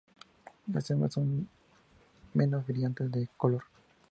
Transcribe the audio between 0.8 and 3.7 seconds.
hembras son menos brillantes de color.